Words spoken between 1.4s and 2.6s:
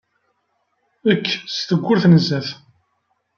s tewwurt n sdat.